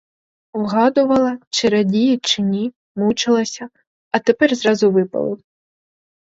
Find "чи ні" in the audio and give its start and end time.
2.21-2.73